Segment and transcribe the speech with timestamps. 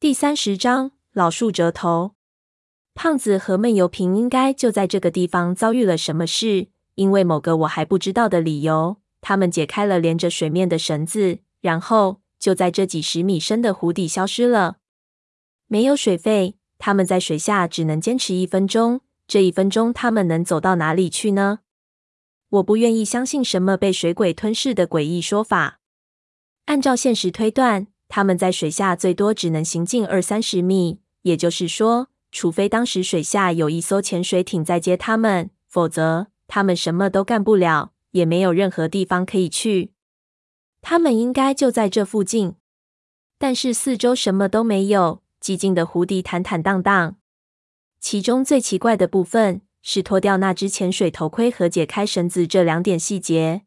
[0.00, 2.12] 第三十章老树折头。
[2.94, 14.78] 胖子和闷油瓶应该就在这个地方遭遇了什么事，因为某个我还不知道的理由，他们解开了连着水面的绳子，然后就在这几十米深的湖底消失了。
[15.66, 19.02] 没有水费，他们在水下只能坚持一分钟。
[19.28, 21.58] 这一分钟，他们能走到哪里去呢？
[22.48, 25.80] 我不愿意相信什么被水鬼吞噬的诡异说法。
[26.64, 27.88] 按照现实推断。
[28.10, 39.92] 他们在水下最多只能行进二三十米，也就是说，除非当时水下有一艘潜水艇在接他们，否则他们什么都干不了，也没有任何地方可以去。
[40.82, 42.56] 他们应该就在这附近，
[43.38, 47.16] 但是四周什么都没有，寂静的湖底坦坦荡荡。
[48.00, 53.62] 其中最奇怪的部分是脱掉那只潜水头盔和解开绳子这两点细节。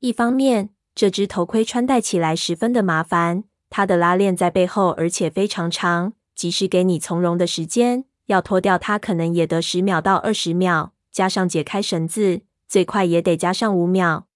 [0.00, 6.14] 一方面，这只头盔穿戴起来十分的麻烦，它的拉链在背后，而且非常长。
[6.34, 14.26] 即使给你从容的时间，要脱掉它，可能也得十秒到二十秒，加上解开绳子，最快也得加上五秒。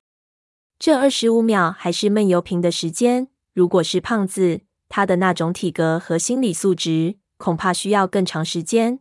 [0.78, 3.28] 这二十五秒还是闷油瓶的时间。
[3.54, 9.00] 如果是胖子，他的那种体格和心理素质，恐怕需要更长时间。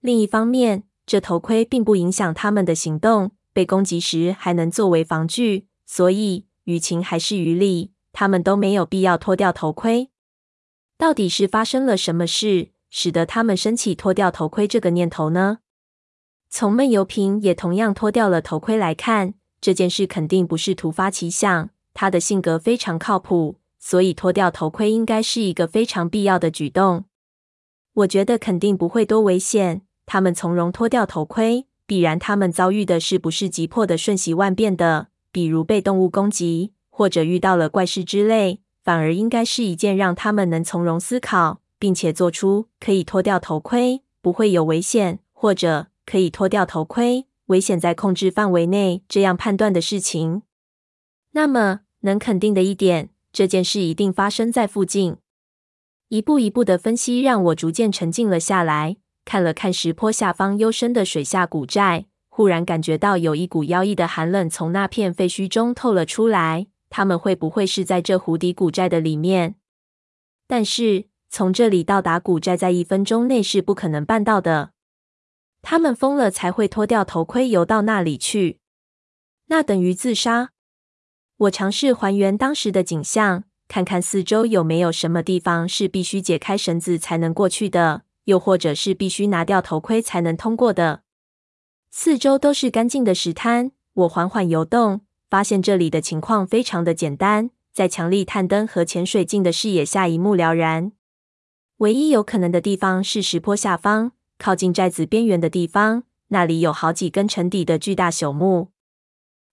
[0.00, 6.46] 另一方面，这头盔并不影响他们的行动，被攻击时还能作为防具，所以。
[6.70, 10.10] 于情还是于理，他们都没有必要脱掉头盔。
[10.96, 15.58] 到底是发生了什么事，使得他们升起脱掉头盔这个念头呢？
[16.48, 21.70] 从闷油瓶也同样脱掉了头盔来看，这件事肯定不是突发奇想。
[21.92, 27.04] 他的性格非常靠谱，所以脱掉头盔应该是一个非常必要的举动。
[27.94, 29.82] 我觉得肯定不会多危险。
[30.06, 35.09] 他们从容脱掉头盔，必然他们遭遇的是不是急迫的瞬息万变的？
[35.32, 50.42] 比如被动物攻击，或者遇到了怪事之类，反而应该是一件让他们能从容思考，并且做出可以脱掉头盔，不会有危险，或者可以脱掉头盔，危险在控制范围内这样判断的事情。
[51.32, 55.16] 那么，能肯定的一点，这件事一定发生在附近。
[56.08, 62.06] 一步一步的分析让我逐渐沉静了下来，看了看石坡下方幽深的水下古寨。
[62.30, 66.68] 忽然感觉到有一股妖异的寒冷从那片废墟中透了出来。
[66.88, 69.54] 他们会不会是在这湖底古寨的里面？
[70.48, 74.72] 但是从这里到达古寨，在一分钟内是不可能办到的。
[75.62, 78.58] 他们疯了才会脱掉头盔游到那里去，
[79.46, 80.50] 那等于自杀。
[81.36, 91.02] 我尝试还原当时的景象，看看四周有没有什么地方是必须解开绳子才能过去的，又或者是必须拿掉头盔才能通过的。
[91.92, 100.92] 四周都是干净的石滩，我缓缓游动，发现这里的情况非常的简单，在强力探灯和潜水镜的视野下一目了然。
[101.78, 108.68] 唯一有可能的地方是石坡下方，靠近寨子边缘的地方，那里有好几根沉底的巨大朽木。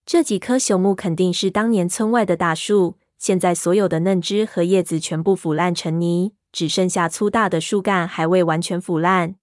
[0.06, 9.36] 这几棵朽木肯定是当年村外的大树，现在所有的嫩枝和叶子全部腐烂成泥，只剩下粗大的树干还未完全腐烂。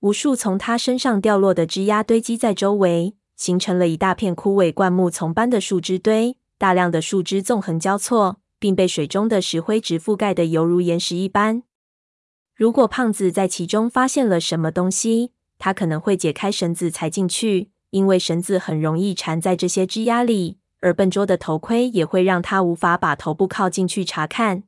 [0.00, 6.36] 无数从他身上掉落的枝桠堆积在周围，形成了一大片枯萎灌木丛般的树枝堆。
[6.56, 11.64] 大量的树枝纵横交错，并被水中的石灰质覆盖得犹如岩石一般。
[12.54, 24.62] 如果胖子在其中发现了什么东西，他可能会解开绳子才进去，因为绳子很容易缠在这些枝桠里，而笨拙的头盔也会让他无法把头部靠进去查看。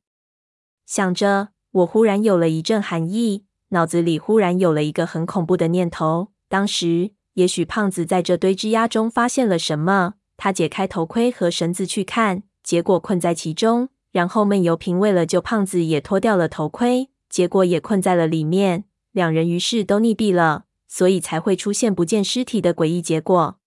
[0.87, 3.45] 想着，我忽然有了一阵寒意。
[3.71, 6.29] 脑子里忽然有了一个很恐怖的念头。
[6.49, 13.89] 当时，也许胖子在这堆枝桠中发现了什么，他解开头盔和绳子去看，结果困在其中。
[14.13, 18.85] 然后闷油瓶为了救胖子，也脱掉了头盔，结果也困在了里面。
[19.13, 23.59] 两人于是都溺毙了，所以才会出现不见尸体的诡异结果。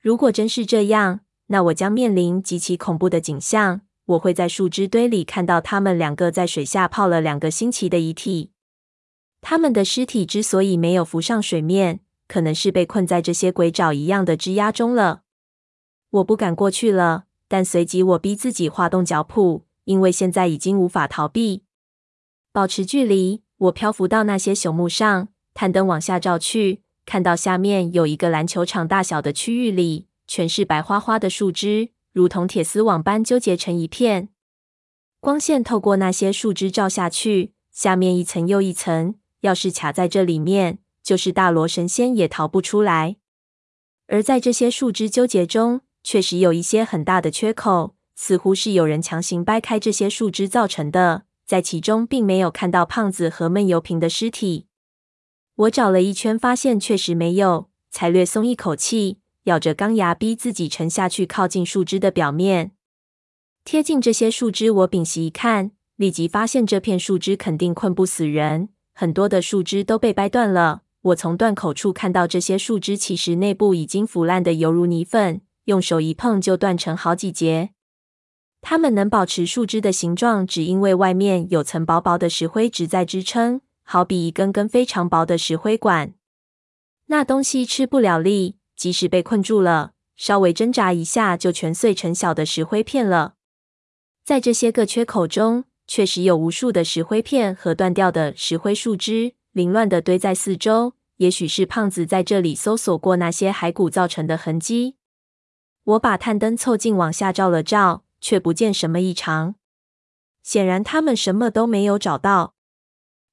[0.00, 3.82] 如果真是这样，那我将面临极其恐怖的景象。
[4.06, 8.51] 我会在树枝堆里看到他们两个在水下泡了两个星期的遗体。
[9.42, 15.24] 他们的尸体之所以没有浮上水面，可能是被困在这些鬼爪一样的枝桠中了。
[16.10, 21.64] 我不敢过去了，但随即我逼自己划动脚蹼，因为现在已经无法逃避。
[22.52, 34.28] 保持距离，我漂浮到那些朽木上，探灯往下照去，看到下面有一个篮球场大小的区域里，全是白花花的树枝，如同铁丝网般纠结成一片。
[35.18, 39.16] 光线透过那些树枝照下去，下面一层又一层。
[39.42, 43.16] 要是卡在这里面，就是大罗神仙也逃不出来。
[44.08, 51.24] 而在这些树枝纠结中，确实有一些很大的缺口，似乎是有人强行掰开这些树枝造成的。
[51.44, 54.66] 在其中并没有看到胖子和闷油瓶的尸体。
[55.56, 62.72] 我找了一圈，发现确实没有，才略松一口气，咬着钢牙逼自己沉下去，靠近树枝的表面。
[63.64, 70.82] 贴近这些树枝，我屏息一看，立即发现这片树枝肯定困不死人，很多的树枝都被掰断了。
[71.02, 77.70] 我从断口处看到，这些树枝其实内部已经腐烂的犹如泥粪，用手一碰就断成好几截。
[78.60, 86.14] 它们能保持树枝的形状，只因为外面有层薄薄的石灰质在支撑，好比一根根非常薄的石灰管。
[87.06, 93.34] 那东西吃不了力，即使被困住了，稍微挣扎一下就全碎成小的石灰片了。
[94.24, 99.34] 在这些个缺口中，确实有无数的石灰片和断掉的石灰树枝。
[99.52, 104.96] 凌乱的堆在四周，也许是胖子在这里搜索过那些骸骨造成的痕迹。
[105.84, 109.56] 我把探灯凑近往下照了照，却不见什么异常。
[110.42, 112.54] 显然他们什么都没有找到。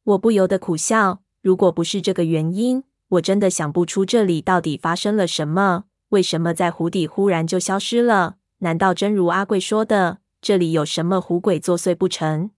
[0.04, 5.86] 我不由得苦笑，如果不是这个原因，我真的想不出这里到底发生了什么。
[6.10, 8.36] 为什么在湖底忽然就消失了？
[8.58, 12.52] 难道真如阿贵说的，这里有什么虎鬼作祟不成？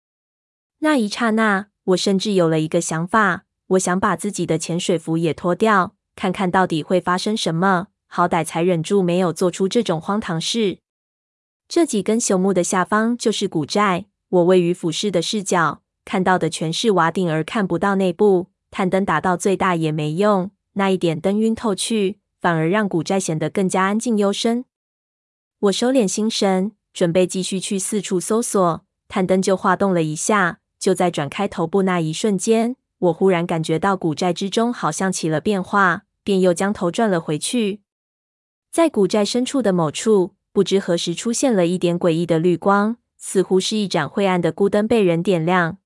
[0.79, 3.45] 那一刹那，我甚至有了一个想法。
[3.67, 7.87] 我想把自己的潜水服也脱掉，看看到底会发生什么。
[8.07, 10.79] 好歹才忍住没有做出这种荒唐事。
[11.69, 14.07] 这几根朽木的下方就是古寨。
[14.27, 18.47] 我位于俯视的视角，看到的全是瓦顶，而看不到内部。
[18.69, 24.65] 探灯打到最大也没用，那一点灯晕透去，反而让古寨显得更加安静幽深。
[25.59, 28.85] 我收敛心神，准备继续去四处搜索。
[29.07, 32.75] 探灯就晃动了一下，就在转开头部那一瞬间。
[32.99, 37.81] 我忽然感觉到古寨之中好像起了变化，便又将头转了回去。
[38.71, 45.79] 在古寨深处的某处，不知何时出现了一点诡异的绿光，似乎是一盏晦暗的孤灯被人点亮。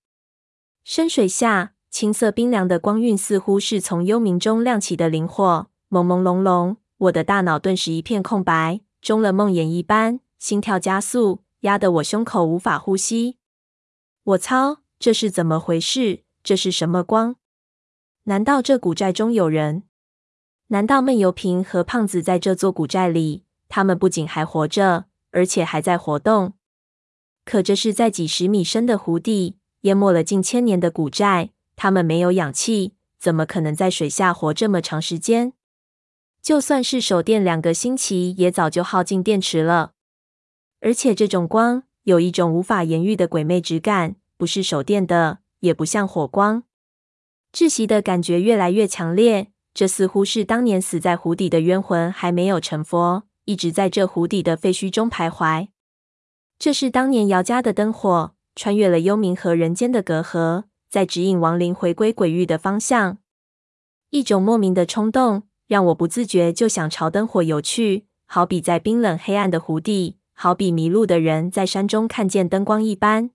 [0.84, 6.76] 深水下，青色冰凉的光晕似乎是从幽冥中亮起的灵火，朦朦胧胧。
[6.98, 13.40] 我的大脑顿时一片空白，中了梦魇一般，心跳加速，压得我胸口无法呼吸。
[14.26, 16.22] 我操，这是怎么回事？
[16.44, 17.38] 这是什么光？
[18.26, 19.82] 难道这古寨中有人？
[20.68, 23.44] 难道闷油瓶和胖子在这座古寨里？
[23.70, 26.54] 他们不仅还活着，而且还在活动。
[27.44, 35.54] 可这是在几十米深的湖底，淹没了近千年的古寨，他们没有氧气，怎么可能在水下活这么长时间？
[36.40, 39.94] 就算是手电两个星期，也早就耗尽电池了。
[40.82, 45.40] 而且这种光有一种无法言喻的鬼魅之感，不是手电的。
[45.62, 46.64] 也不像火光，
[47.52, 49.48] 窒息的感觉越来越强烈。
[49.74, 55.70] 这似乎是当年死在湖底的冤魂还没有成佛，一直在这湖底的废墟中徘徊。
[56.60, 63.18] 这是当年姚家的灯火，穿越了幽冥和人间的隔阂，在指引亡灵回归鬼域的方向。
[64.12, 73.32] 一种莫名的冲动，让我不自觉就想朝灯火游去，好比在冰冷黑暗的湖底，好比迷路的人在山中看见灯光一般。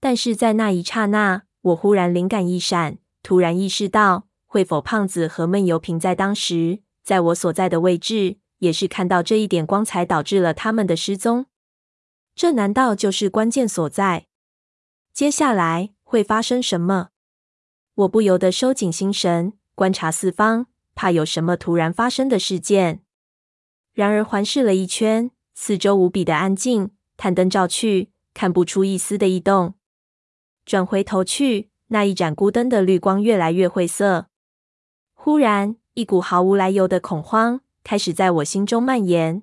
[0.00, 11.46] 但是在那一刹那，我忽然灵感一闪，突然意识到，会否胖子和闷油瓶在当时在我所在的位置，也是看到这一点光才导致了他们的失踪？
[12.36, 14.26] 这难道就是关键所在？
[15.12, 17.08] 接下来会发生什么？
[17.94, 23.02] 我不由得收紧心神，观察四方，怕有什么突然发生的事件。
[23.92, 29.74] 然而环视了一圈，四周无比的安静，探灯照去，看不出一丝的异动。
[30.66, 34.26] 转回头去，那一盏孤灯的绿光越来越晦涩。
[35.14, 39.42] 忽然，一股毫无来由的恐慌开始在我心中蔓延。